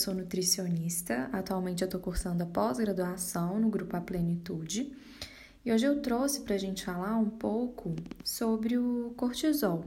[0.00, 4.90] sou nutricionista, atualmente eu estou cursando a pós-graduação no Grupo A Plenitude
[5.62, 9.84] e hoje eu trouxe para a gente falar um pouco sobre o cortisol.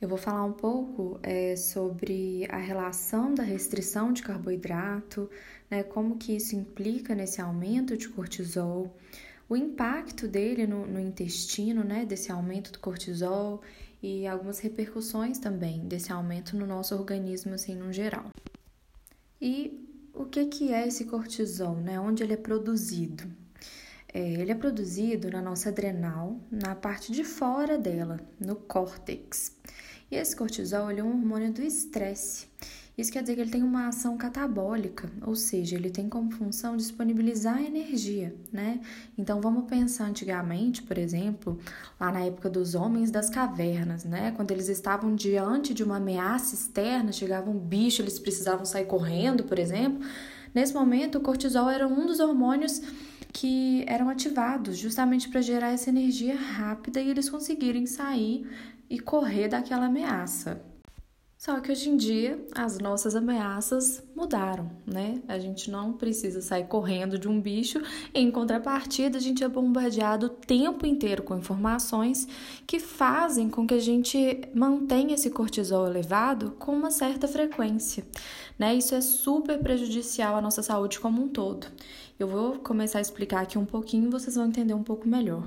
[0.00, 5.28] Eu vou falar um pouco é, sobre a relação da restrição de carboidrato,
[5.70, 8.96] né, como que isso implica nesse aumento de cortisol,
[9.50, 13.60] o impacto dele no, no intestino, né, desse aumento do cortisol
[14.02, 18.30] e algumas repercussões também desse aumento no nosso organismo assim no geral.
[19.40, 22.00] E o que que é esse cortisol, né?
[22.00, 23.24] Onde ele é produzido?
[24.12, 29.56] É, ele é produzido na nossa adrenal, na parte de fora dela, no córtex.
[30.10, 32.46] E esse cortisol é um hormônio do estresse.
[32.98, 36.76] Isso quer dizer que ele tem uma ação catabólica, ou seja, ele tem como função
[36.76, 38.80] disponibilizar energia, né?
[39.16, 41.60] Então vamos pensar antigamente, por exemplo,
[42.00, 44.32] lá na época dos homens das cavernas, né?
[44.32, 49.44] Quando eles estavam diante de uma ameaça externa, chegava um bicho, eles precisavam sair correndo,
[49.44, 50.04] por exemplo.
[50.52, 52.82] Nesse momento, o cortisol era um dos hormônios
[53.32, 58.44] que eram ativados justamente para gerar essa energia rápida e eles conseguirem sair
[58.88, 60.62] e correr daquela ameaça.
[61.38, 65.22] Só que hoje em dia as nossas ameaças mudaram, né?
[65.28, 67.80] A gente não precisa sair correndo de um bicho,
[68.12, 72.26] em contrapartida, a gente é bombardeado o tempo inteiro com informações
[72.66, 78.04] que fazem com que a gente mantenha esse cortisol elevado com uma certa frequência,
[78.58, 78.74] né?
[78.74, 81.68] Isso é super prejudicial à nossa saúde como um todo.
[82.18, 85.46] Eu vou começar a explicar aqui um pouquinho vocês vão entender um pouco melhor.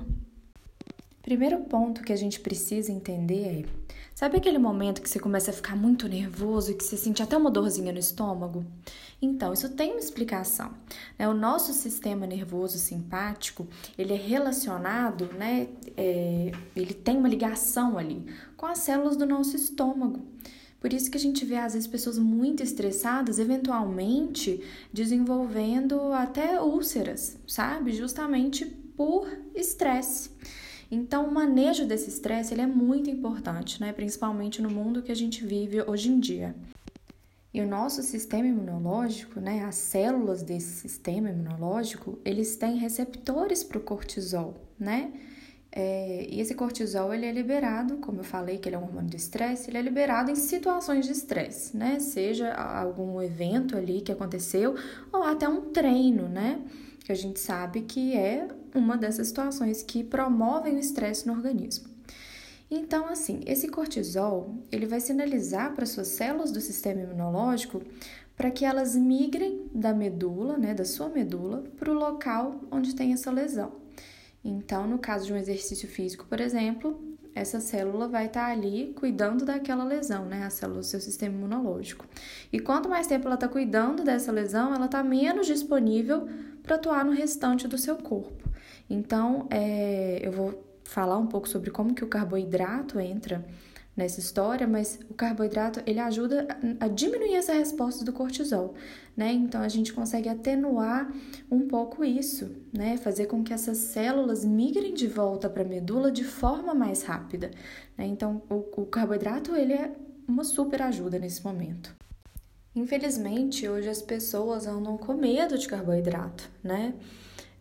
[1.21, 3.81] Primeiro ponto que a gente precisa entender é
[4.21, 7.35] Sabe aquele momento que você começa a ficar muito nervoso e que você sente até
[7.35, 8.63] uma dorzinha no estômago?
[9.19, 10.71] Então, isso tem uma explicação.
[11.17, 11.27] Né?
[11.27, 15.69] O nosso sistema nervoso simpático, ele é relacionado, né?
[15.97, 18.23] É, ele tem uma ligação ali
[18.55, 20.19] com as células do nosso estômago.
[20.79, 24.61] Por isso que a gente vê, às vezes, pessoas muito estressadas, eventualmente
[24.93, 27.91] desenvolvendo até úlceras, sabe?
[27.91, 30.29] Justamente por estresse.
[30.91, 33.93] Então, o manejo desse estresse ele é muito importante, né?
[33.93, 36.53] principalmente no mundo que a gente vive hoje em dia.
[37.53, 43.77] E o nosso sistema imunológico, né, as células desse sistema imunológico, eles têm receptores para
[43.77, 45.11] o cortisol, né?
[45.73, 49.09] É, e esse cortisol ele é liberado, como eu falei que ele é um hormônio
[49.09, 51.99] do estresse, ele é liberado em situações de estresse, né?
[51.99, 54.75] Seja algum evento ali que aconteceu
[55.11, 56.61] ou até um treino, né?
[57.03, 61.89] Que a gente sabe que é uma dessas situações que promovem o estresse no organismo.
[62.69, 67.81] Então, assim, esse cortisol, ele vai sinalizar para suas células do sistema imunológico
[68.35, 73.11] para que elas migrem da medula, né, da sua medula, para o local onde tem
[73.11, 73.73] essa lesão.
[74.43, 76.99] Então, no caso de um exercício físico, por exemplo,
[77.33, 80.43] essa célula vai estar ali cuidando daquela lesão, né?
[80.43, 82.05] A célula do seu sistema imunológico.
[82.51, 86.27] E quanto mais tempo ela está cuidando dessa lesão, ela está menos disponível
[86.63, 88.40] para atuar no restante do seu corpo.
[88.91, 93.45] Então, é, eu vou falar um pouco sobre como que o carboidrato entra
[93.95, 96.47] nessa história, mas o carboidrato ele ajuda
[96.79, 98.73] a diminuir essa resposta do cortisol,
[99.15, 99.31] né?
[99.31, 101.09] Então a gente consegue atenuar
[101.49, 102.97] um pouco isso, né?
[102.97, 107.51] Fazer com que essas células migrem de volta para a medula de forma mais rápida,
[107.97, 108.05] né?
[108.05, 109.91] Então o, o carboidrato ele é
[110.27, 111.95] uma super ajuda nesse momento.
[112.75, 116.93] Infelizmente, hoje as pessoas andam com medo de carboidrato, né?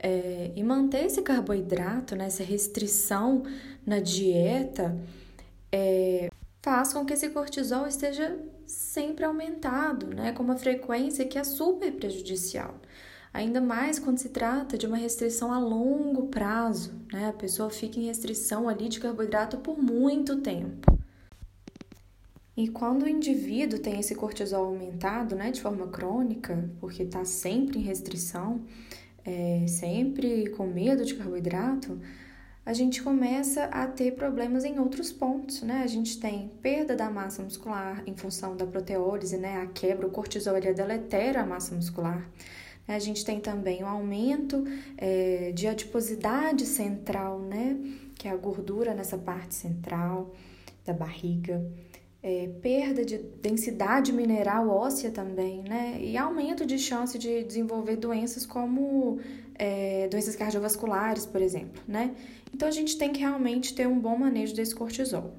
[0.03, 3.43] É, e manter esse carboidrato, né, essa restrição
[3.85, 4.99] na dieta,
[5.71, 6.31] é,
[6.63, 11.93] faz com que esse cortisol esteja sempre aumentado, né, com uma frequência que é super
[11.93, 12.75] prejudicial.
[13.33, 17.29] Ainda mais quando se trata de uma restrição a longo prazo, né?
[17.29, 20.99] A pessoa fica em restrição ali de carboidrato por muito tempo.
[22.57, 27.79] E quando o indivíduo tem esse cortisol aumentado, né, de forma crônica, porque está sempre
[27.79, 28.61] em restrição,
[29.25, 32.01] é, sempre com medo de carboidrato,
[32.65, 35.83] a gente começa a ter problemas em outros pontos, né?
[35.83, 39.63] A gente tem perda da massa muscular em função da proteólise, né?
[39.63, 42.29] A quebra, o cortisol ele deletera a massa muscular.
[42.87, 44.65] A gente tem também o aumento
[44.97, 47.77] é, de adiposidade central, né?
[48.15, 50.35] Que é a gordura nessa parte central
[50.85, 51.65] da barriga
[52.23, 55.99] é, perda de densidade mineral óssea também, né?
[56.01, 59.19] E aumento de chance de desenvolver doenças como
[59.55, 62.15] é, doenças cardiovasculares, por exemplo, né?
[62.53, 65.33] Então a gente tem que realmente ter um bom manejo desse cortisol.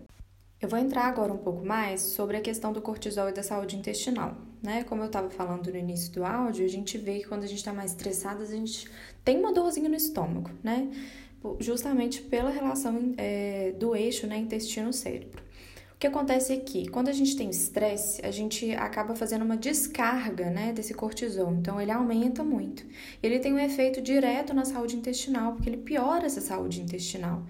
[0.60, 3.76] Eu vou entrar agora um pouco mais sobre a questão do cortisol e da saúde
[3.76, 4.84] intestinal, né?
[4.84, 7.58] Como eu estava falando no início do áudio, a gente vê que quando a gente
[7.58, 8.88] está mais estressado, a gente
[9.24, 10.90] tem uma dorzinha no estômago, né?
[11.60, 15.42] Justamente pela relação é, do eixo, né, intestino-cérebro.
[16.02, 16.90] Que acontece aqui?
[16.90, 21.54] Quando a gente tem estresse, a gente acaba fazendo uma descarga né, desse cortisol.
[21.54, 22.84] Então, ele aumenta muito.
[23.22, 27.44] Ele tem um efeito direto na saúde intestinal, porque ele piora essa saúde intestinal.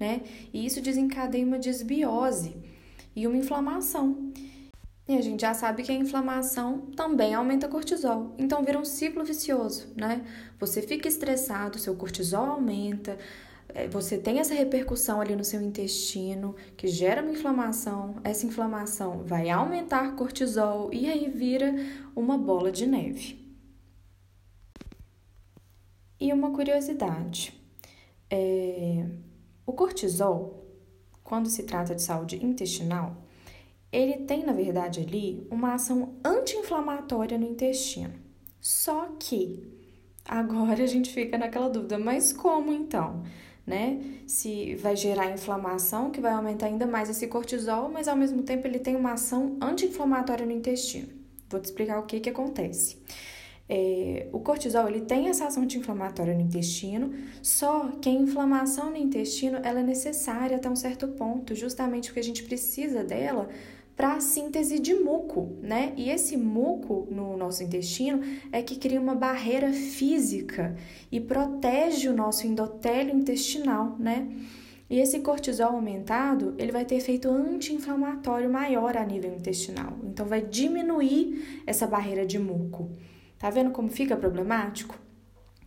[0.00, 0.22] Né?
[0.54, 2.56] E isso desencadeia uma desbiose
[3.14, 4.32] e uma inflamação.
[5.06, 8.34] E a gente já sabe que a inflamação também aumenta cortisol.
[8.38, 10.22] Então vira um ciclo vicioso, né?
[10.58, 13.16] Você fica estressado, seu cortisol aumenta, é,
[13.90, 19.50] você tem essa repercussão ali no seu intestino que gera uma inflamação, essa inflamação vai
[19.50, 21.74] aumentar cortisol e aí vira
[22.16, 23.38] uma bola de neve.
[26.20, 27.54] E uma curiosidade:
[28.30, 29.06] é,
[29.64, 30.66] o cortisol,
[31.22, 33.16] quando se trata de saúde intestinal,
[33.92, 38.14] ele tem na verdade ali uma ação anti-inflamatória no intestino.
[38.60, 39.62] Só que
[40.24, 43.22] agora a gente fica naquela dúvida, mas como então?
[43.68, 44.00] Né?
[44.26, 48.66] Se vai gerar inflamação, que vai aumentar ainda mais esse cortisol, mas ao mesmo tempo
[48.66, 51.08] ele tem uma ação anti-inflamatória no intestino.
[51.48, 52.96] Vou te explicar o que que acontece.
[53.70, 57.12] É, o cortisol ele tem essa ação anti-inflamatória no intestino,
[57.42, 62.20] só que a inflamação no intestino ela é necessária até um certo ponto, justamente porque
[62.20, 63.48] a gente precisa dela
[63.98, 65.92] para a síntese de muco, né?
[65.96, 68.20] E esse muco no nosso intestino
[68.52, 70.76] é que cria uma barreira física
[71.10, 74.28] e protege o nosso endotélio intestinal, né?
[74.88, 79.98] E esse cortisol aumentado, ele vai ter efeito anti-inflamatório maior a nível intestinal.
[80.04, 82.92] Então vai diminuir essa barreira de muco.
[83.36, 85.07] Tá vendo como fica problemático?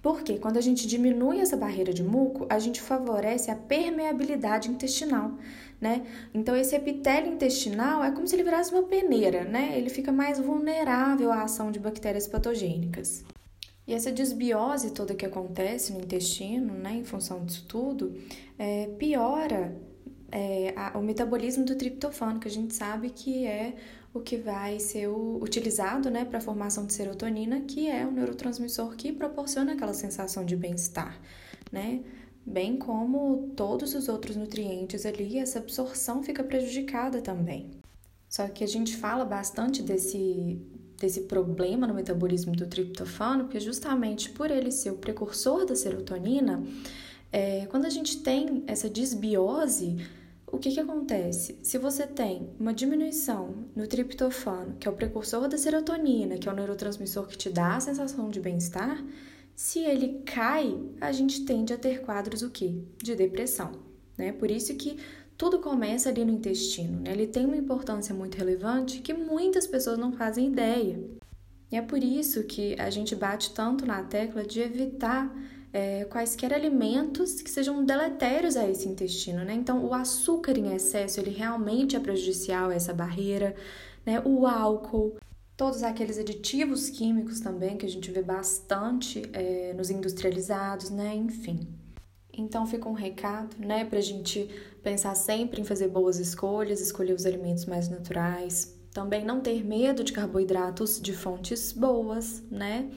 [0.02, 5.34] Porque quando a gente diminui essa barreira de muco, a gente favorece a permeabilidade intestinal,
[5.80, 6.04] né?
[6.34, 9.78] Então esse epitélio intestinal é como se ele virasse uma peneira, né?
[9.78, 13.24] Ele fica mais vulnerável à ação de bactérias patogênicas.
[13.88, 18.16] E essa desbiose toda que acontece no intestino, né, em função disso tudo,
[18.58, 19.76] é, piora
[20.32, 23.76] é, a, o metabolismo do triptofano, que a gente sabe que é
[24.14, 28.12] o que vai ser o, utilizado né, para a formação de serotonina, que é o
[28.12, 31.20] neurotransmissor que proporciona aquela sensação de bem-estar,
[31.72, 32.02] né?
[32.46, 37.70] Bem como todos os outros nutrientes ali, essa absorção fica prejudicada também.
[38.28, 40.60] Só que a gente fala bastante desse,
[40.98, 46.64] desse problema no metabolismo do triptofano, porque justamente por ele ser o precursor da serotonina,
[47.32, 49.98] é, quando a gente tem essa desbiose,
[50.52, 51.58] o que, que acontece?
[51.64, 56.52] Se você tem uma diminuição no triptofano, que é o precursor da serotonina, que é
[56.52, 59.02] o neurotransmissor que te dá a sensação de bem-estar,
[59.56, 62.84] se ele cai, a gente tende a ter quadros o quê?
[62.98, 63.72] De depressão,
[64.18, 64.32] né?
[64.34, 64.98] Por isso que
[65.38, 67.12] tudo começa ali no intestino, né?
[67.12, 71.00] Ele tem uma importância muito relevante que muitas pessoas não fazem ideia.
[71.72, 75.34] E é por isso que a gente bate tanto na tecla de evitar
[75.74, 79.54] é, quaisquer alimentos que sejam deletérios a esse intestino, né?
[79.54, 83.56] Então, o açúcar em excesso, ele realmente é prejudicial a essa barreira,
[84.06, 84.22] né?
[84.26, 85.16] O álcool,
[85.56, 91.16] todos aqueles aditivos químicos também que a gente vê bastante é, nos industrializados, né?
[91.16, 91.68] Enfim.
[92.34, 94.50] Então fica um recado, né, pra gente
[94.82, 100.04] pensar sempre em fazer boas escolhas, escolher os alimentos mais naturais, também não ter medo
[100.04, 102.90] de carboidratos de fontes boas, né?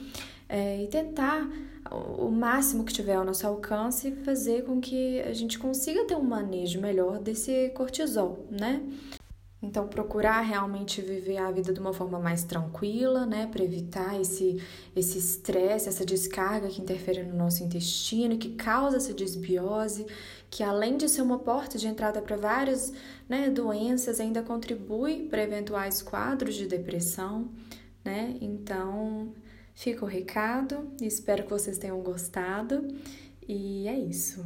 [0.47, 1.49] É, e tentar
[1.91, 6.23] o máximo que tiver ao nosso alcance fazer com que a gente consiga ter um
[6.23, 8.81] manejo melhor desse cortisol, né?
[9.61, 14.61] Então, procurar realmente viver a vida de uma forma mais tranquila, né, para evitar esse
[14.95, 20.05] esse estresse, essa descarga que interfere no nosso intestino, que causa essa desbiose,
[20.49, 22.93] que além de ser uma porta de entrada para várias
[23.27, 27.49] né, doenças, ainda contribui para eventuais quadros de depressão,
[28.03, 28.35] né?
[28.39, 29.33] Então,
[29.75, 32.87] fica o recado, espero que vocês tenham gostado
[33.47, 34.43] e é isso.